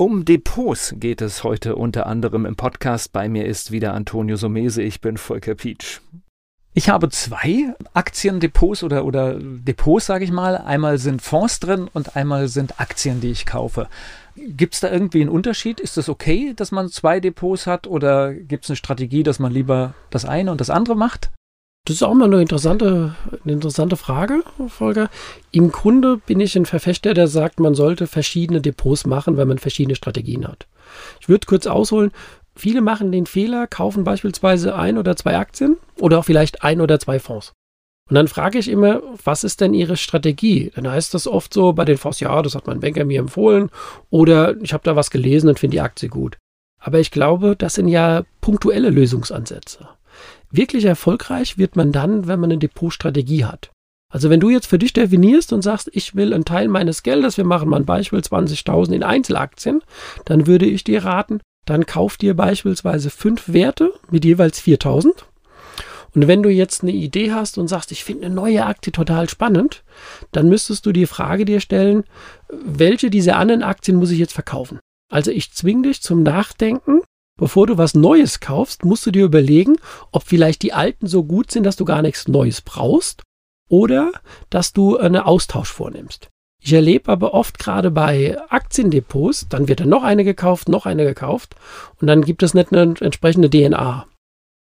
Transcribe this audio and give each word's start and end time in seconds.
Um 0.00 0.24
Depots 0.24 0.94
geht 0.96 1.20
es 1.20 1.44
heute 1.44 1.76
unter 1.76 2.06
anderem 2.06 2.46
im 2.46 2.56
Podcast. 2.56 3.12
Bei 3.12 3.28
mir 3.28 3.44
ist 3.44 3.70
wieder 3.70 3.92
Antonio 3.92 4.36
Somese. 4.36 4.80
Ich 4.80 5.02
bin 5.02 5.18
Volker 5.18 5.54
Pietsch. 5.54 6.00
Ich 6.72 6.88
habe 6.88 7.10
zwei 7.10 7.74
Aktiendepots 7.92 8.82
oder, 8.82 9.04
oder 9.04 9.34
Depots, 9.38 10.06
sage 10.06 10.24
ich 10.24 10.32
mal. 10.32 10.56
Einmal 10.56 10.96
sind 10.96 11.20
Fonds 11.20 11.60
drin 11.60 11.86
und 11.92 12.16
einmal 12.16 12.48
sind 12.48 12.80
Aktien, 12.80 13.20
die 13.20 13.30
ich 13.30 13.44
kaufe. 13.44 13.88
Gibt 14.36 14.72
es 14.72 14.80
da 14.80 14.90
irgendwie 14.90 15.20
einen 15.20 15.28
Unterschied? 15.28 15.80
Ist 15.80 15.98
es 15.98 16.08
okay, 16.08 16.54
dass 16.56 16.72
man 16.72 16.88
zwei 16.88 17.20
Depots 17.20 17.66
hat 17.66 17.86
oder 17.86 18.32
gibt 18.32 18.64
es 18.64 18.70
eine 18.70 18.76
Strategie, 18.76 19.22
dass 19.22 19.38
man 19.38 19.52
lieber 19.52 19.92
das 20.08 20.24
eine 20.24 20.50
und 20.50 20.62
das 20.62 20.70
andere 20.70 20.96
macht? 20.96 21.30
Das 21.86 21.96
ist 21.96 22.02
auch 22.02 22.14
mal 22.14 22.26
eine 22.26 22.42
interessante, 22.42 23.16
eine 23.42 23.52
interessante 23.52 23.96
Frage, 23.96 24.42
Volker. 24.68 25.08
Im 25.50 25.72
Grunde 25.72 26.18
bin 26.18 26.38
ich 26.38 26.54
ein 26.56 26.66
Verfechter, 26.66 27.14
der 27.14 27.26
sagt, 27.26 27.58
man 27.58 27.74
sollte 27.74 28.06
verschiedene 28.06 28.60
Depots 28.60 29.06
machen, 29.06 29.36
wenn 29.36 29.48
man 29.48 29.58
verschiedene 29.58 29.96
Strategien 29.96 30.46
hat. 30.46 30.66
Ich 31.20 31.28
würde 31.28 31.46
kurz 31.46 31.66
ausholen. 31.66 32.12
Viele 32.54 32.82
machen 32.82 33.12
den 33.12 33.26
Fehler, 33.26 33.66
kaufen 33.66 34.04
beispielsweise 34.04 34.74
ein 34.74 34.98
oder 34.98 35.16
zwei 35.16 35.38
Aktien 35.38 35.78
oder 35.98 36.18
auch 36.18 36.24
vielleicht 36.24 36.62
ein 36.62 36.80
oder 36.80 36.98
zwei 37.00 37.18
Fonds. 37.18 37.52
Und 38.10 38.16
dann 38.16 38.28
frage 38.28 38.58
ich 38.58 38.68
immer, 38.68 39.00
was 39.24 39.44
ist 39.44 39.60
denn 39.60 39.72
Ihre 39.72 39.96
Strategie? 39.96 40.72
Dann 40.74 40.90
heißt 40.90 41.14
das 41.14 41.28
oft 41.28 41.54
so 41.54 41.72
bei 41.72 41.84
den 41.84 41.96
Fonds, 41.96 42.20
ja, 42.20 42.42
das 42.42 42.56
hat 42.56 42.66
mein 42.66 42.80
Banker 42.80 43.04
mir 43.04 43.20
empfohlen 43.20 43.70
oder 44.10 44.60
ich 44.60 44.72
habe 44.72 44.82
da 44.84 44.96
was 44.96 45.10
gelesen 45.10 45.48
und 45.48 45.60
finde 45.60 45.76
die 45.76 45.80
Aktie 45.80 46.08
gut. 46.08 46.36
Aber 46.80 46.98
ich 46.98 47.10
glaube, 47.10 47.54
das 47.56 47.74
sind 47.74 47.88
ja 47.88 48.24
punktuelle 48.40 48.90
Lösungsansätze. 48.90 49.88
Wirklich 50.50 50.84
erfolgreich 50.84 51.58
wird 51.58 51.76
man 51.76 51.92
dann, 51.92 52.26
wenn 52.26 52.40
man 52.40 52.50
eine 52.50 52.58
Depotstrategie 52.58 53.44
hat. 53.44 53.70
Also 54.12 54.28
wenn 54.28 54.40
du 54.40 54.50
jetzt 54.50 54.66
für 54.66 54.78
dich 54.78 54.92
definierst 54.92 55.52
und 55.52 55.62
sagst, 55.62 55.88
ich 55.92 56.16
will 56.16 56.34
einen 56.34 56.44
Teil 56.44 56.66
meines 56.66 57.04
Geldes, 57.04 57.36
wir 57.36 57.44
machen 57.44 57.68
mal 57.68 57.76
ein 57.76 57.86
Beispiel 57.86 58.18
20.000 58.18 58.92
in 58.92 59.02
Einzelaktien, 59.04 59.82
dann 60.24 60.48
würde 60.48 60.66
ich 60.66 60.82
dir 60.82 61.04
raten, 61.04 61.40
dann 61.64 61.86
kauf 61.86 62.16
dir 62.16 62.34
beispielsweise 62.34 63.10
fünf 63.10 63.52
Werte 63.52 63.92
mit 64.10 64.24
jeweils 64.24 64.60
4.000. 64.60 65.12
Und 66.12 66.26
wenn 66.26 66.42
du 66.42 66.50
jetzt 66.50 66.82
eine 66.82 66.90
Idee 66.90 67.30
hast 67.30 67.56
und 67.56 67.68
sagst, 67.68 67.92
ich 67.92 68.02
finde 68.02 68.26
eine 68.26 68.34
neue 68.34 68.66
Aktie 68.66 68.92
total 68.92 69.28
spannend, 69.28 69.84
dann 70.32 70.48
müsstest 70.48 70.84
du 70.84 70.92
die 70.92 71.06
Frage 71.06 71.44
dir 71.44 71.60
stellen, 71.60 72.02
welche 72.48 73.10
dieser 73.10 73.36
anderen 73.36 73.62
Aktien 73.62 73.96
muss 73.96 74.10
ich 74.10 74.18
jetzt 74.18 74.32
verkaufen? 74.32 74.80
Also 75.08 75.30
ich 75.30 75.52
zwinge 75.52 75.82
dich 75.82 76.02
zum 76.02 76.24
Nachdenken, 76.24 77.02
bevor 77.40 77.66
du 77.66 77.78
was 77.78 77.94
Neues 77.94 78.38
kaufst, 78.38 78.84
musst 78.84 79.06
du 79.06 79.10
dir 79.10 79.24
überlegen, 79.24 79.76
ob 80.12 80.22
vielleicht 80.22 80.62
die 80.62 80.74
alten 80.74 81.06
so 81.06 81.24
gut 81.24 81.50
sind, 81.50 81.64
dass 81.64 81.74
du 81.74 81.84
gar 81.86 82.02
nichts 82.02 82.28
Neues 82.28 82.60
brauchst 82.60 83.22
oder 83.68 84.12
dass 84.50 84.72
du 84.74 84.98
einen 84.98 85.22
Austausch 85.22 85.72
vornimmst. 85.72 86.28
Ich 86.62 86.74
erlebe 86.74 87.10
aber 87.10 87.32
oft 87.32 87.58
gerade 87.58 87.90
bei 87.90 88.38
Aktiendepots, 88.50 89.48
dann 89.48 89.68
wird 89.68 89.80
dann 89.80 89.88
noch 89.88 90.02
eine 90.02 90.22
gekauft, 90.22 90.68
noch 90.68 90.84
eine 90.84 91.04
gekauft 91.04 91.56
und 91.98 92.06
dann 92.06 92.22
gibt 92.22 92.42
es 92.42 92.52
nicht 92.52 92.72
eine 92.72 92.94
entsprechende 93.00 93.48
DNA. 93.48 94.06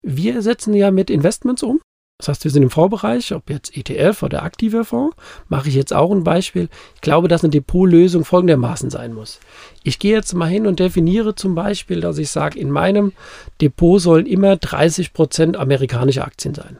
Wir 0.04 0.42
setzen 0.44 0.76
ja 0.76 0.92
mit 0.92 1.10
Investments 1.10 1.64
um. 1.64 1.82
Das 2.20 2.28
heißt, 2.28 2.44
wir 2.44 2.52
sind 2.52 2.64
im 2.64 2.70
Vorbereich, 2.70 3.34
ob 3.34 3.50
jetzt 3.50 3.76
ETF 3.78 4.24
oder 4.24 4.44
aktiver 4.44 4.84
Fonds, 4.84 5.16
mache 5.48 5.70
ich 5.70 5.76
jetzt 5.76 5.94
auch 5.94 6.12
ein 6.12 6.26
Beispiel. 6.26 6.68
Ich 6.96 7.02
glaube, 7.02 7.30
dass 7.30 7.46
eine 7.46 7.52
Depotlösung 7.52 8.26
folgendermaßen 8.26 8.90
sein 8.90 9.14
muss. 9.14 9.40
Ich 9.84 10.00
gehe 10.00 10.16
jetzt 10.16 10.34
mal 10.34 10.50
hin 10.50 10.68
und 10.68 10.82
definiere 10.82 11.36
zum 11.36 11.56
Beispiel, 11.56 12.02
dass 12.02 12.18
ich 12.18 12.30
sage, 12.30 12.60
in 12.60 12.72
meinem 12.72 13.14
Depot 13.62 14.02
sollen 14.02 14.26
immer 14.26 14.58
30 14.58 15.14
Prozent 15.14 15.56
amerikanische 15.56 16.26
Aktien 16.26 16.54
sein. 16.54 16.78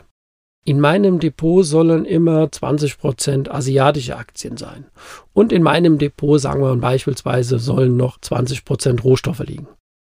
In 0.66 0.82
meinem 0.82 1.20
Depot 1.20 1.66
sollen 1.66 2.04
immer 2.04 2.52
20 2.52 3.00
Prozent 3.00 3.50
asiatische 3.50 4.18
Aktien 4.18 4.58
sein. 4.58 4.88
Und 5.32 5.54
in 5.54 5.64
meinem 5.64 5.98
Depot, 6.00 6.40
sagen 6.40 6.62
wir 6.62 6.68
mal 6.68 6.78
beispielsweise, 6.78 7.60
sollen 7.60 7.96
noch 7.96 8.20
20 8.20 8.66
Prozent 8.66 9.06
Rohstoffe 9.06 9.40
liegen. 9.40 9.70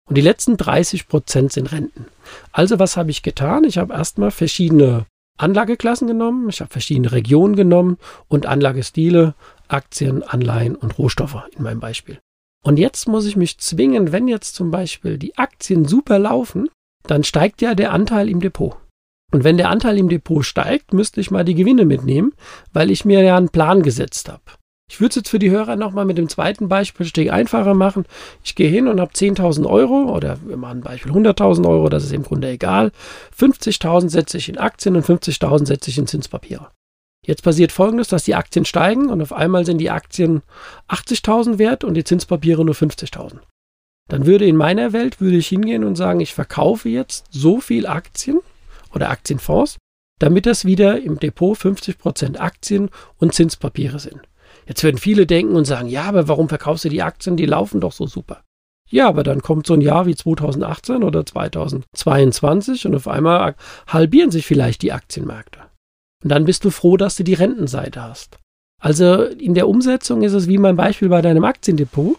Und 0.09 0.17
die 0.17 0.23
letzten 0.23 0.57
30 0.57 1.07
Prozent 1.07 1.53
sind 1.53 1.71
Renten. 1.71 2.07
Also 2.51 2.79
was 2.79 2.97
habe 2.97 3.11
ich 3.11 3.23
getan? 3.23 3.65
Ich 3.65 3.77
habe 3.77 3.93
erstmal 3.93 4.31
verschiedene 4.31 5.05
Anlageklassen 5.39 6.07
genommen, 6.07 6.49
ich 6.49 6.61
habe 6.61 6.71
verschiedene 6.71 7.13
Regionen 7.13 7.57
genommen 7.57 7.97
und 8.29 8.47
Anlagestile, 8.47 9.35
Aktien, 9.69 10.23
Anleihen 10.23 10.77
und 10.77 10.99
Rohstoffe 10.99 11.43
in 11.57 11.63
meinem 11.63 11.81
Beispiel. 11.81 12.19
Und 12.65 12.79
jetzt 12.79 13.09
muss 13.09 13.25
ich 13.25 13.37
mich 13.37 13.59
zwingen, 13.59 14.13
wenn 14.13 14.29
jetzt 14.29 14.55
zum 14.55 14.71
Beispiel 14.71 15.17
die 15.17 15.39
Aktien 15.39 15.85
super 15.85 16.19
laufen, 16.19 16.69
dann 17.05 17.25
steigt 17.25 17.63
ja 17.63 17.75
der 17.75 17.93
Anteil 17.93 18.29
im 18.29 18.41
Depot. 18.41 18.77
Und 19.33 19.45
wenn 19.45 19.57
der 19.57 19.71
Anteil 19.71 19.99
im 19.99 20.09
Depot 20.09 20.45
steigt, 20.45 20.93
müsste 20.93 21.21
ich 21.21 21.31
mal 21.31 21.45
die 21.45 21.55
Gewinne 21.55 21.85
mitnehmen, 21.85 22.33
weil 22.73 22.91
ich 22.91 23.05
mir 23.05 23.23
ja 23.23 23.37
einen 23.37 23.51
Plan 23.51 23.83
gesetzt 23.83 24.29
habe. 24.29 24.43
Ich 24.91 25.01
würde 25.01 25.11
es 25.11 25.17
jetzt 25.17 25.29
für 25.29 25.39
die 25.39 25.51
Hörer 25.51 25.77
nochmal 25.77 26.07
mit 26.07 26.17
dem 26.17 26.29
zweiten 26.29 26.69
Beispiel 26.69 27.31
einfacher 27.31 27.75
machen. 27.75 28.07
Ich 28.43 28.55
gehe 28.55 28.71
hin 28.71 28.89
und 28.89 29.01
habe 29.01 29.13
10.000 29.13 29.67
Euro 29.67 30.15
oder 30.15 30.39
wir 30.47 30.57
machen 30.57 30.79
ein 30.79 30.83
Beispiel 30.83 31.13
100.000 31.13 31.69
Euro, 31.69 31.89
das 31.91 32.05
ist 32.05 32.13
im 32.13 32.23
Grunde 32.23 32.49
egal. 32.49 32.91
50.000 33.39 34.09
setze 34.09 34.39
ich 34.39 34.49
in 34.49 34.57
Aktien 34.57 34.97
und 34.97 35.05
50.000 35.05 35.67
setze 35.67 35.91
ich 35.91 35.99
in 35.99 36.07
Zinspapiere. 36.07 36.71
Jetzt 37.25 37.43
passiert 37.43 37.73
folgendes, 37.73 38.09
dass 38.09 38.25
die 38.25 38.35
Aktien 38.35 38.65
steigen 38.65 39.11
und 39.11 39.21
auf 39.21 39.35
einmal 39.35 39.67
sind 39.67 39.79
die 39.79 39.91
Aktien 39.91 40.43
80.000 40.89 41.59
wert 41.59 41.85
und 41.85 41.93
die 41.93 42.05
Zinspapiere 42.05 42.65
nur 42.65 42.75
50.000. 42.75 43.41
Dann 44.09 44.25
würde 44.25 44.47
in 44.47 44.57
meiner 44.57 44.95
Welt, 44.95 45.21
würde 45.21 45.37
ich 45.37 45.49
hingehen 45.49 45.85
und 45.85 45.97
sagen, 45.97 46.21
ich 46.21 46.33
verkaufe 46.33 46.89
jetzt 46.89 47.27
so 47.31 47.61
viel 47.61 47.87
Aktien 47.87 48.41
oder 48.95 49.11
Aktienfonds, 49.11 49.77
damit 50.19 50.47
das 50.47 50.65
wieder 50.65 51.03
im 51.03 51.21
Depot 51.21 51.59
50% 51.59 52.39
Aktien 52.39 52.89
und 53.19 53.35
Zinspapiere 53.35 53.99
sind. 53.99 54.23
Jetzt 54.69 54.85
werden 54.85 54.99
viele 54.99 55.27
denken 55.27 55.57
und 55.57 55.65
sagen, 55.65 55.89
ja, 55.89 56.05
aber 56.05 56.29
warum 56.29 56.49
verkaufst 56.49 56.85
du 56.85 56.91
die 56.91 57.03
Aktien? 57.03 57.39
Die 57.39 57.47
laufen 57.47 57.81
doch 57.81 57.93
so 57.93 58.07
super. 58.07 58.45
Ja, 58.91 59.09
aber 59.09 59.23
dann 59.23 59.43
kommt 59.43 59.67
so 59.67 59.75
ein 59.75 59.81
Jahr 59.81 60.07
wie 60.07 60.15
2018 60.15 61.03
oder 61.03 61.25
2022 61.25 62.87
und 62.87 62.95
auf 62.95 63.09
einmal 63.09 63.55
halbieren 63.87 64.31
sich 64.31 64.47
vielleicht 64.47 64.83
die 64.83 64.93
Aktienmärkte. 64.93 65.61
Und 66.23 66.31
dann 66.31 66.45
bist 66.45 66.65
du 66.65 66.71
froh, 66.71 66.97
dass 66.97 67.17
du 67.17 67.25
die 67.25 67.35
Rentenseite 67.35 68.03
hast. 68.03 68.39
Also 68.81 69.25
in 69.25 69.55
der 69.55 69.69
Umsetzung 69.69 70.23
ist 70.23 70.35
es 70.35 70.49
wie 70.49 70.59
mein 70.59 70.77
Beispiel 70.77 71.09
bei 71.09 71.23
deinem 71.23 71.45
Aktiendepot, 71.45 72.19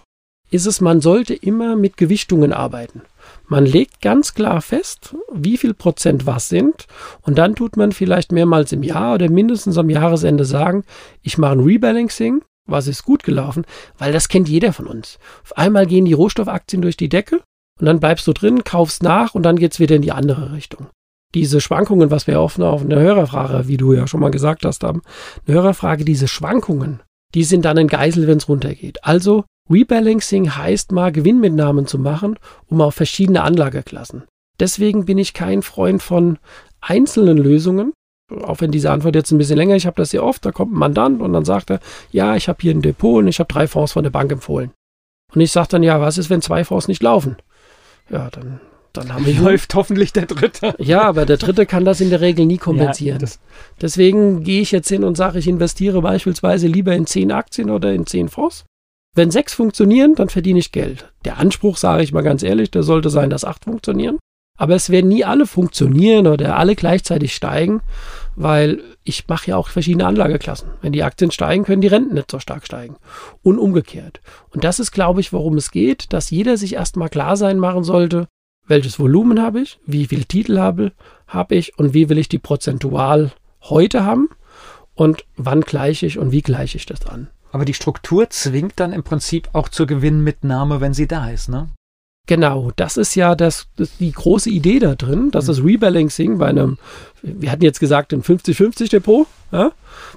ist 0.51 0.65
es, 0.65 0.81
man 0.81 1.01
sollte 1.01 1.33
immer 1.33 1.75
mit 1.75 1.97
Gewichtungen 1.97 2.53
arbeiten. 2.53 3.01
Man 3.47 3.65
legt 3.65 4.01
ganz 4.01 4.33
klar 4.33 4.61
fest, 4.61 5.15
wie 5.33 5.57
viel 5.57 5.73
Prozent 5.73 6.25
was 6.25 6.49
sind 6.49 6.87
und 7.21 7.37
dann 7.37 7.55
tut 7.55 7.77
man 7.77 7.91
vielleicht 7.91 8.31
mehrmals 8.31 8.71
im 8.71 8.83
Jahr 8.83 9.15
oder 9.15 9.29
mindestens 9.29 9.77
am 9.77 9.89
Jahresende 9.89 10.45
sagen, 10.45 10.83
ich 11.21 11.37
mache 11.37 11.53
ein 11.53 11.59
Rebalancing, 11.61 12.43
was 12.65 12.87
ist 12.87 13.03
gut 13.03 13.23
gelaufen, 13.23 13.65
weil 13.97 14.13
das 14.13 14.27
kennt 14.27 14.49
jeder 14.49 14.73
von 14.73 14.87
uns. 14.87 15.17
Auf 15.43 15.57
einmal 15.57 15.85
gehen 15.85 16.05
die 16.05 16.13
Rohstoffaktien 16.13 16.81
durch 16.81 16.97
die 16.97 17.09
Decke 17.09 17.41
und 17.79 17.85
dann 17.85 17.99
bleibst 17.99 18.27
du 18.27 18.33
drin, 18.33 18.63
kaufst 18.63 19.03
nach 19.03 19.35
und 19.35 19.43
dann 19.43 19.57
geht 19.57 19.73
es 19.73 19.79
wieder 19.79 19.95
in 19.95 20.01
die 20.01 20.11
andere 20.11 20.51
Richtung. 20.53 20.87
Diese 21.35 21.61
Schwankungen, 21.61 22.09
was 22.09 22.25
wir 22.25 22.41
oft 22.41 22.59
auf 22.59 22.81
eine 22.81 22.99
Hörerfrage, 22.99 23.67
wie 23.67 23.77
du 23.77 23.93
ja 23.93 24.07
schon 24.07 24.19
mal 24.19 24.31
gesagt 24.31 24.65
hast, 24.65 24.83
haben, 24.83 25.01
eine 25.45 25.55
Hörerfrage, 25.55 26.03
diese 26.03 26.27
Schwankungen, 26.27 27.01
die 27.35 27.43
sind 27.43 27.65
dann 27.65 27.77
ein 27.77 27.87
Geisel, 27.87 28.27
wenn 28.27 28.39
es 28.39 28.49
runtergeht. 28.49 29.03
Also 29.03 29.45
Rebalancing 29.69 30.55
heißt 30.55 30.91
mal 30.91 31.11
Gewinnmitnahmen 31.11 31.85
zu 31.85 31.99
machen, 31.99 32.37
um 32.67 32.81
auf 32.81 32.95
verschiedene 32.95 33.43
Anlageklassen. 33.43 34.23
Deswegen 34.59 35.05
bin 35.05 35.17
ich 35.17 35.33
kein 35.33 35.61
Freund 35.61 36.01
von 36.01 36.37
einzelnen 36.81 37.37
Lösungen, 37.37 37.93
auch 38.43 38.61
wenn 38.61 38.71
diese 38.71 38.91
Antwort 38.91 39.15
jetzt 39.15 39.31
ein 39.31 39.37
bisschen 39.37 39.57
länger, 39.57 39.75
ich 39.75 39.85
habe 39.85 39.97
das 39.97 40.11
sehr 40.11 40.23
oft, 40.23 40.45
da 40.45 40.51
kommt 40.51 40.73
ein 40.73 40.77
Mandant 40.77 41.21
und 41.21 41.33
dann 41.33 41.45
sagt 41.45 41.71
er, 41.71 41.79
ja, 42.11 42.35
ich 42.35 42.47
habe 42.47 42.59
hier 42.61 42.73
ein 42.73 42.81
Depot 42.81 43.19
und 43.19 43.27
ich 43.27 43.39
habe 43.39 43.51
drei 43.51 43.67
Fonds 43.67 43.93
von 43.93 44.03
der 44.03 44.11
Bank 44.11 44.31
empfohlen. 44.31 44.71
Und 45.33 45.41
ich 45.41 45.51
sage 45.51 45.69
dann, 45.71 45.83
ja, 45.83 46.01
was 46.01 46.17
ist, 46.17 46.29
wenn 46.29 46.41
zwei 46.41 46.63
Fonds 46.63 46.87
nicht 46.87 47.03
laufen? 47.03 47.37
Ja, 48.09 48.29
dann, 48.31 48.59
dann 48.93 49.13
haben 49.13 49.25
wir. 49.25 49.33
Läuft 49.41 49.73
hoffentlich 49.75 50.13
der 50.13 50.25
dritte. 50.25 50.75
Ja, 50.79 51.03
aber 51.03 51.25
der 51.25 51.37
dritte 51.37 51.65
kann 51.65 51.85
das 51.85 52.01
in 52.01 52.09
der 52.09 52.21
Regel 52.21 52.45
nie 52.45 52.57
kompensieren. 52.57 53.21
Ja, 53.21 53.27
Deswegen 53.81 54.43
gehe 54.43 54.61
ich 54.61 54.71
jetzt 54.71 54.89
hin 54.89 55.03
und 55.03 55.15
sage, 55.15 55.39
ich 55.39 55.47
investiere 55.47 56.01
beispielsweise 56.01 56.67
lieber 56.67 56.95
in 56.95 57.05
zehn 57.05 57.31
Aktien 57.31 57.69
oder 57.69 57.93
in 57.93 58.05
zehn 58.05 58.29
Fonds 58.29 58.65
wenn 59.15 59.31
sechs 59.31 59.53
funktionieren, 59.53 60.15
dann 60.15 60.29
verdiene 60.29 60.59
ich 60.59 60.71
Geld. 60.71 61.11
Der 61.25 61.37
Anspruch, 61.37 61.77
sage 61.77 62.03
ich 62.03 62.13
mal 62.13 62.21
ganz 62.21 62.43
ehrlich, 62.43 62.71
der 62.71 62.83
sollte 62.83 63.09
sein, 63.09 63.29
dass 63.29 63.45
acht 63.45 63.65
funktionieren. 63.65 64.19
Aber 64.57 64.75
es 64.75 64.89
werden 64.89 65.07
nie 65.07 65.23
alle 65.23 65.45
funktionieren 65.45 66.27
oder 66.27 66.57
alle 66.57 66.75
gleichzeitig 66.75 67.33
steigen, 67.33 67.81
weil 68.35 68.83
ich 69.05 69.25
mache 69.29 69.51
ja 69.51 69.57
auch 69.57 69.69
verschiedene 69.69 70.05
Anlageklassen. 70.05 70.69
Wenn 70.81 70.91
die 70.91 71.03
Aktien 71.03 71.31
steigen, 71.31 71.63
können 71.63 71.81
die 71.81 71.87
Renten 71.87 72.15
nicht 72.15 72.29
so 72.29 72.39
stark 72.39 72.65
steigen. 72.65 72.97
Und 73.41 73.57
umgekehrt. 73.57 74.19
Und 74.53 74.65
das 74.65 74.81
ist, 74.81 74.91
glaube 74.91 75.21
ich, 75.21 75.31
worum 75.31 75.55
es 75.55 75.71
geht, 75.71 76.11
dass 76.11 76.29
jeder 76.29 76.57
sich 76.57 76.73
erstmal 76.73 77.07
klar 77.07 77.37
sein 77.37 77.57
machen 77.57 77.85
sollte, 77.85 78.27
welches 78.67 78.99
Volumen 78.99 79.41
habe 79.41 79.61
ich, 79.61 79.79
wie 79.85 80.05
viel 80.05 80.25
Titel 80.25 80.59
habe, 80.59 80.91
habe 81.25 81.55
ich 81.55 81.79
und 81.79 81.93
wie 81.93 82.09
will 82.09 82.17
ich 82.17 82.29
die 82.29 82.37
prozentual 82.37 83.31
heute 83.61 84.05
haben 84.05 84.29
und 84.93 85.25
wann 85.37 85.61
gleiche 85.61 86.05
ich 86.05 86.19
und 86.19 86.31
wie 86.31 86.41
gleiche 86.41 86.77
ich 86.77 86.85
das 86.85 87.05
an. 87.05 87.29
Aber 87.51 87.65
die 87.65 87.73
Struktur 87.73 88.29
zwingt 88.29 88.79
dann 88.79 88.93
im 88.93 89.03
Prinzip 89.03 89.49
auch 89.53 89.69
zur 89.69 89.87
Gewinnmitnahme, 89.87 90.81
wenn 90.81 90.93
sie 90.93 91.07
da 91.07 91.29
ist, 91.29 91.49
ne? 91.49 91.69
Genau, 92.27 92.71
das 92.75 92.95
ist 92.97 93.15
ja 93.15 93.33
das, 93.33 93.67
das 93.75 93.97
die 93.97 94.11
große 94.11 94.51
Idee 94.51 94.77
da 94.77 94.93
drin, 94.93 95.31
dass 95.31 95.45
mhm. 95.45 95.47
das 95.47 95.63
Rebalancing 95.63 96.37
bei 96.37 96.47
einem, 96.47 96.77
wir 97.23 97.51
hatten 97.51 97.63
jetzt 97.63 97.79
gesagt, 97.79 98.13
ein 98.13 98.21
50-50 98.21 98.91
Depot, 98.91 99.25
ja? 99.51 99.71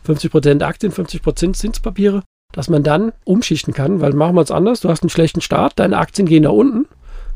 50% 0.06 0.62
Aktien, 0.62 0.92
50% 0.92 1.54
Zinspapiere, 1.54 2.22
dass 2.52 2.68
man 2.68 2.82
dann 2.82 3.12
umschichten 3.24 3.72
kann, 3.72 4.02
weil 4.02 4.12
machen 4.12 4.34
wir 4.34 4.42
es 4.42 4.50
anders, 4.50 4.80
du 4.80 4.90
hast 4.90 5.02
einen 5.02 5.08
schlechten 5.10 5.40
Start, 5.40 5.78
deine 5.78 5.96
Aktien 5.96 6.28
gehen 6.28 6.42
nach 6.42 6.52
unten, 6.52 6.86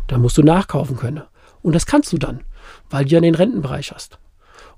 dann 0.08 0.20
musst 0.20 0.36
du 0.36 0.42
nachkaufen 0.42 0.96
können. 0.96 1.22
Und 1.62 1.74
das 1.74 1.86
kannst 1.86 2.12
du 2.12 2.18
dann, 2.18 2.40
weil 2.90 3.06
du 3.06 3.12
ja 3.12 3.20
den 3.20 3.34
Rentenbereich 3.34 3.92
hast. 3.92 4.18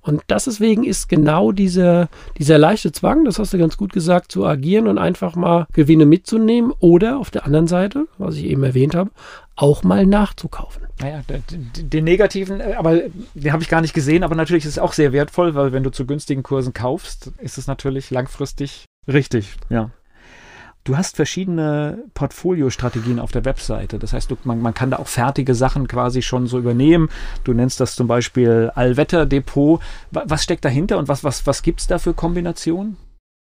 Und 0.09 0.23
deswegen 0.31 0.85
ist 0.85 1.11
genau 1.11 1.53
dieser, 1.53 2.09
dieser 2.39 2.57
leichte 2.57 2.93
Zwang, 2.93 3.27
das 3.27 3.39
hast 3.39 3.53
du 3.53 3.59
ganz 3.59 3.77
gut 3.77 3.93
gesagt, 3.93 4.33
zu 4.33 4.47
agieren 4.47 4.89
und 4.89 4.97
einfach 4.97 5.37
mal 5.37 5.67
Gewinne 5.75 6.07
mitzunehmen 6.07 6.73
oder 6.81 7.19
auf 7.19 7.31
der 7.31 7.45
anderen 7.45 7.67
Seite, 7.67 8.07
was 8.17 8.37
ich 8.37 8.45
eben 8.45 8.65
erwähnt 8.65 8.95
habe, 8.95 9.11
auch 9.55 9.83
mal 9.83 10.07
nachzukaufen. 10.07 10.85
Naja, 10.99 11.21
den, 11.29 11.91
den 11.91 12.05
negativen, 12.05 12.59
äh, 12.61 12.73
aber 12.79 13.01
den 13.35 13.53
habe 13.53 13.63
ich 13.63 13.69
gar 13.69 13.83
nicht 13.83 13.93
gesehen, 13.93 14.25
aber 14.25 14.35
natürlich 14.35 14.65
ist 14.65 14.73
es 14.73 14.79
auch 14.79 14.95
sehr 14.95 15.13
wertvoll, 15.13 15.55
weil 15.55 15.73
wenn 15.73 15.83
du 15.83 15.91
zu 15.91 16.07
günstigen 16.07 16.43
Kursen 16.43 16.73
kaufst, 16.73 17.31
ist 17.39 17.59
es 17.59 17.67
natürlich 17.67 18.11
langfristig 18.11 18.87
richtig, 19.07 19.57
ja. 19.69 19.91
Du 20.89 20.97
hast 20.97 21.17
verschiedene 21.17 21.99
Portfoliostrategien 22.15 23.19
auf 23.21 23.31
der 23.31 23.45
Webseite. 23.45 23.99
Das 23.99 24.15
heißt, 24.15 24.31
du, 24.31 24.39
man, 24.45 24.63
man, 24.63 24.73
kann 24.73 24.91
da 24.91 24.97
auch 24.97 25.07
fertige 25.07 25.55
Sachen 25.55 25.87
quasi 25.87 26.23
schon 26.23 26.47
so 26.47 26.59
übernehmen. 26.59 27.11
Du 27.45 27.53
nennst 27.53 27.79
das 27.79 27.95
zum 27.95 28.07
Beispiel 28.07 28.73
Allwetterdepot. 28.75 29.83
Was 30.11 30.43
steckt 30.43 30.65
dahinter 30.65 30.97
und 30.97 31.07
was, 31.07 31.25
was, 31.25 31.47
was 31.47 31.61
gibt 31.61 31.81
es 31.81 31.89
da 31.89 31.99
für 31.99 32.15
Kombinationen? 32.15 32.97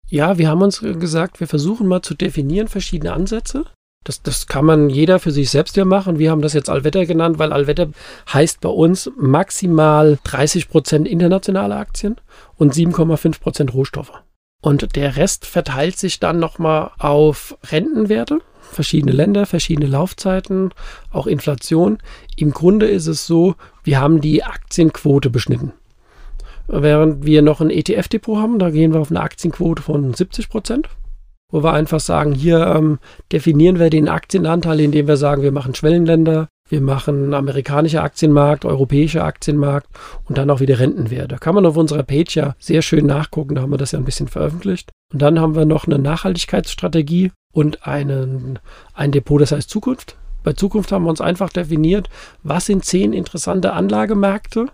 Ja, 0.09 0.38
wir 0.38 0.49
haben 0.49 0.61
uns 0.61 0.81
gesagt, 0.81 1.39
wir 1.39 1.47
versuchen 1.47 1.88
mal 1.88 2.01
zu 2.01 2.15
definieren 2.15 2.67
verschiedene 2.67 3.13
Ansätze. 3.13 3.63
Das, 4.03 4.21
das 4.21 4.47
kann 4.47 4.65
man 4.65 4.89
jeder 4.89 5.17
für 5.19 5.31
sich 5.31 5.49
selbst 5.49 5.77
ja 5.77 5.85
machen. 5.85 6.19
Wir 6.19 6.31
haben 6.31 6.41
das 6.41 6.51
jetzt 6.51 6.69
Allwetter 6.69 7.05
genannt, 7.05 7.39
weil 7.39 7.53
Allwetter 7.53 7.88
heißt 8.33 8.59
bei 8.59 8.67
uns 8.67 9.09
maximal 9.15 10.19
30 10.25 10.67
Prozent 10.67 11.07
internationale 11.07 11.77
Aktien 11.77 12.17
und 12.57 12.73
7,5 12.73 13.39
Prozent 13.39 13.73
Rohstoffe. 13.73 14.21
Und 14.68 14.98
der 14.98 15.16
Rest 15.16 15.46
verteilt 15.46 15.98
sich 15.98 16.19
dann 16.19 16.40
nochmal 16.40 16.92
auf 17.00 17.58
Rentenwerte, 17.72 18.40
verschiedene 18.60 19.14
Länder, 19.14 19.46
verschiedene 19.46 19.88
Laufzeiten, 19.88 20.74
auch 21.10 21.25
Inflation. 21.25 22.00
Im 22.36 22.52
Grunde 22.52 22.86
ist 22.86 23.08
es 23.08 23.25
so, 23.25 23.56
wir 23.86 24.02
haben 24.02 24.19
die 24.19 24.44
Aktienquote 24.44 25.30
beschnitten. 25.30 25.72
Während 26.68 27.25
wir 27.25 27.44
noch 27.44 27.62
ein 27.62 27.69
ETF-Depot 27.69 28.40
haben, 28.40 28.60
da 28.60 28.69
gehen 28.69 28.92
wir 28.92 29.00
auf 29.00 29.10
eine 29.10 29.22
Aktienquote 29.22 29.81
von 29.81 30.14
70 30.14 30.50
Prozent, 30.50 30.90
wo 31.50 31.64
wir 31.64 31.72
einfach 31.72 32.02
sagen, 32.02 32.34
hier 32.34 32.68
ähm, 32.68 33.00
definieren 33.31 33.80
wir 33.80 33.90
den 33.90 34.10
Aktienanteil, 34.10 34.81
indem 34.81 35.08
wir 35.08 35.16
sagen, 35.16 35.44
wir 35.44 35.54
machen 35.54 35.75
Schwellenländer, 35.75 36.50
wir 36.69 36.81
machen 36.81 37.34
amerikanischer 37.34 38.04
Aktienmarkt, 38.04 38.66
europäischer 38.66 39.24
Aktienmarkt 39.24 39.88
und 40.25 40.38
dann 40.38 40.50
auch 40.50 40.60
wieder 40.60 40.80
Rentenwerte. 40.80 41.28
Da 41.28 41.38
kann 41.38 41.56
man 41.56 41.66
auf 41.66 41.78
unserer 41.78 42.04
Page 42.04 42.36
ja 42.36 42.56
sehr 42.60 42.81
schön 42.81 43.06
nachgucken, 43.06 43.56
da 43.56 43.62
haben 43.62 43.72
wir 43.72 43.78
das 43.78 43.92
ja 43.92 44.00
ein 44.00 44.06
bisschen 44.06 44.28
veröffentlicht. 44.28 44.92
Und 45.14 45.22
dann 45.22 45.40
haben 45.40 45.56
wir 45.56 45.66
noch 45.66 45.88
eine 45.88 46.00
Nachhaltigkeitsstrategie 46.00 47.31
und 47.54 47.88
einen, 47.88 48.60
ein 48.94 49.12
Depot, 49.12 49.42
das 49.42 49.52
heißt 49.52 49.69
Zukunft. 49.69 50.18
Bei 50.44 50.54
Zukunft 50.54 50.94
haben 50.94 51.04
wir 51.04 51.10
uns 51.10 51.19
einfach 51.19 51.50
definiert, 51.50 52.10
was 52.42 52.68
sind 52.68 52.86
zehn 52.86 53.12
interessante 53.12 53.74
Anlagemärkte, 53.74 54.68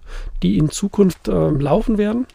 die 0.43 0.57
in 0.57 0.69
Zukunft 0.69 1.27
äh, 1.27 1.49
laufen 1.49 1.97
werden. 1.97 2.27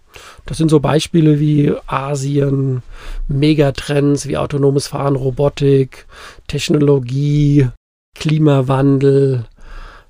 Das 0.45 0.59
sind 0.59 0.71
so 0.71 0.81
Beispiele 0.81 1.39
wie 1.39 1.73
Asien, 1.87 2.83
Megatrends 3.29 4.27
wie 4.27 4.39
autonomes 4.39 4.89
Fahren, 4.89 5.15
Robotik, 5.15 6.07
Technologie, 6.49 7.69
Klimawandel, 8.15 9.45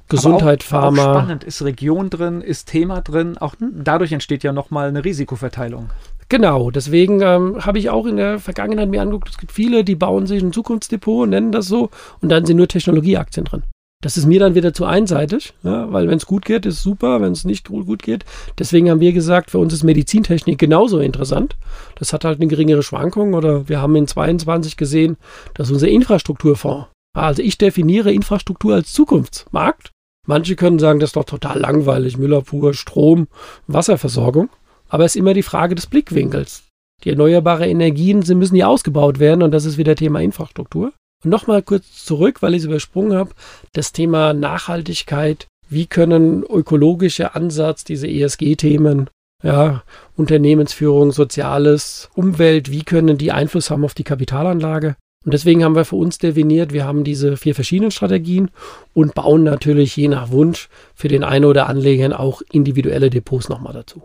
Gesundheit, 0.08 0.64
Aber 0.70 0.78
auch, 0.78 0.82
Pharma. 0.82 1.12
Auch 1.12 1.14
spannend, 1.16 1.44
ist 1.44 1.62
Region 1.62 2.10
drin, 2.10 2.40
ist 2.40 2.68
Thema 2.68 3.00
drin, 3.02 3.36
auch 3.38 3.54
dadurch 3.60 4.12
entsteht 4.12 4.42
ja 4.42 4.52
nochmal 4.52 4.88
eine 4.88 5.04
Risikoverteilung. 5.04 5.90
Genau, 6.30 6.70
deswegen 6.70 7.22
ähm, 7.22 7.64
habe 7.64 7.78
ich 7.78 7.88
auch 7.88 8.04
in 8.06 8.16
der 8.16 8.38
Vergangenheit 8.38 8.88
mir 8.90 9.00
angeguckt, 9.00 9.30
es 9.30 9.38
gibt 9.38 9.52
viele, 9.52 9.82
die 9.82 9.94
bauen 9.94 10.26
sich 10.26 10.42
ein 10.42 10.52
Zukunftsdepot, 10.52 11.28
nennen 11.28 11.52
das 11.52 11.66
so, 11.66 11.90
und 12.20 12.28
dann 12.28 12.44
sind 12.44 12.58
nur 12.58 12.68
Technologieaktien 12.68 13.46
drin. 13.46 13.62
Das 14.00 14.16
ist 14.16 14.26
mir 14.26 14.38
dann 14.38 14.54
wieder 14.54 14.72
zu 14.72 14.84
einseitig, 14.84 15.54
ja, 15.64 15.90
weil 15.92 16.06
wenn 16.08 16.18
es 16.18 16.26
gut 16.26 16.44
geht, 16.44 16.66
ist 16.66 16.82
super, 16.82 17.20
wenn 17.20 17.32
es 17.32 17.44
nicht 17.44 17.66
gut 17.68 18.02
geht. 18.02 18.24
Deswegen 18.56 18.90
haben 18.90 19.00
wir 19.00 19.12
gesagt, 19.12 19.50
für 19.50 19.58
uns 19.58 19.72
ist 19.72 19.82
Medizintechnik 19.82 20.56
genauso 20.56 21.00
interessant. 21.00 21.56
Das 21.96 22.12
hat 22.12 22.24
halt 22.24 22.38
eine 22.38 22.46
geringere 22.46 22.84
Schwankung 22.84 23.34
oder 23.34 23.68
wir 23.68 23.82
haben 23.82 23.96
in 23.96 24.06
22 24.06 24.76
gesehen, 24.76 25.16
dass 25.54 25.72
unser 25.72 25.88
Infrastrukturfonds 25.88 26.86
also 27.22 27.42
ich 27.42 27.58
definiere 27.58 28.12
Infrastruktur 28.12 28.74
als 28.74 28.92
Zukunftsmarkt. 28.92 29.92
Manche 30.26 30.56
können 30.56 30.78
sagen, 30.78 31.00
das 31.00 31.10
ist 31.10 31.16
doch 31.16 31.24
total 31.24 31.58
langweilig, 31.58 32.18
Müllabfuhr, 32.18 32.74
Strom, 32.74 33.28
Wasserversorgung. 33.66 34.50
Aber 34.88 35.04
es 35.04 35.12
ist 35.12 35.20
immer 35.20 35.34
die 35.34 35.42
Frage 35.42 35.74
des 35.74 35.86
Blickwinkels. 35.86 36.64
Die 37.04 37.10
erneuerbaren 37.10 37.68
Energien 37.68 38.22
sie 38.22 38.34
müssen 38.34 38.56
ja 38.56 38.66
ausgebaut 38.66 39.18
werden 39.18 39.42
und 39.42 39.52
das 39.52 39.64
ist 39.64 39.78
wieder 39.78 39.94
Thema 39.94 40.20
Infrastruktur. 40.20 40.92
Und 41.24 41.30
nochmal 41.30 41.62
kurz 41.62 42.04
zurück, 42.04 42.42
weil 42.42 42.54
ich 42.54 42.60
es 42.60 42.66
übersprungen 42.66 43.16
habe, 43.16 43.30
das 43.72 43.92
Thema 43.92 44.32
Nachhaltigkeit. 44.32 45.46
Wie 45.68 45.86
können 45.86 46.42
ökologische 46.44 47.34
Ansatz, 47.34 47.84
diese 47.84 48.08
ESG-Themen, 48.08 49.10
ja, 49.42 49.82
Unternehmensführung, 50.16 51.12
Soziales, 51.12 52.08
Umwelt, 52.14 52.70
wie 52.70 52.84
können 52.84 53.18
die 53.18 53.32
Einfluss 53.32 53.70
haben 53.70 53.84
auf 53.84 53.94
die 53.94 54.04
Kapitalanlage? 54.04 54.96
Und 55.28 55.34
deswegen 55.34 55.62
haben 55.62 55.76
wir 55.76 55.84
für 55.84 55.96
uns 55.96 56.16
definiert, 56.16 56.72
wir 56.72 56.86
haben 56.86 57.04
diese 57.04 57.36
vier 57.36 57.54
verschiedenen 57.54 57.90
Strategien 57.90 58.50
und 58.94 59.14
bauen 59.14 59.42
natürlich 59.42 59.94
je 59.94 60.08
nach 60.08 60.30
Wunsch 60.30 60.70
für 60.94 61.08
den 61.08 61.22
einen 61.22 61.44
oder 61.44 61.66
Anleger 61.68 62.18
auch 62.18 62.40
individuelle 62.50 63.10
Depots 63.10 63.50
nochmal 63.50 63.74
dazu. 63.74 64.04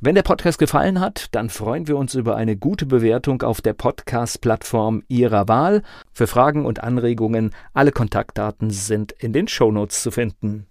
Wenn 0.00 0.14
der 0.14 0.22
Podcast 0.22 0.58
gefallen 0.58 0.98
hat, 0.98 1.26
dann 1.32 1.50
freuen 1.50 1.88
wir 1.88 1.98
uns 1.98 2.14
über 2.14 2.36
eine 2.36 2.56
gute 2.56 2.86
Bewertung 2.86 3.42
auf 3.42 3.60
der 3.60 3.74
Podcast-Plattform 3.74 5.02
Ihrer 5.08 5.46
Wahl. 5.46 5.82
Für 6.14 6.26
Fragen 6.26 6.64
und 6.64 6.82
Anregungen, 6.82 7.50
alle 7.74 7.92
Kontaktdaten 7.92 8.70
sind 8.70 9.12
in 9.12 9.34
den 9.34 9.48
Shownotes 9.48 10.00
zu 10.00 10.10
finden. 10.10 10.68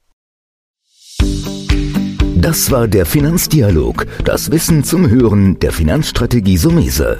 Das 2.37 2.71
war 2.71 2.87
der 2.87 3.05
Finanzdialog, 3.05 4.07
das 4.25 4.49
Wissen 4.49 4.83
zum 4.83 5.11
Hören 5.11 5.59
der 5.59 5.71
Finanzstrategie 5.71 6.57
Sumese. 6.57 7.19